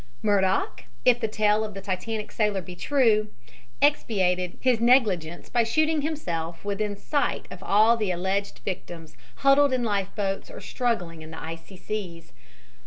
Murdock, 0.23 0.85
if 1.05 1.19
the 1.19 1.27
tale 1.27 1.63
of 1.63 1.75
the 1.75 1.79
Titanic 1.81 2.31
sailor 2.31 2.63
be 2.63 2.75
true, 2.75 3.27
expiated 3.83 4.57
his 4.59 4.79
negligence 4.79 5.47
by 5.47 5.61
shooting 5.63 6.01
himself 6.01 6.65
within 6.65 6.97
sight 6.97 7.47
of 7.51 7.61
all 7.61 8.01
alleged 8.01 8.61
victims 8.65 9.15
huddled 9.45 9.71
in 9.71 9.83
life 9.83 10.09
boats 10.15 10.49
or 10.49 10.59
struggling 10.59 11.21
in 11.21 11.29
the 11.29 11.39
icy 11.39 11.77
seas. 11.77 12.33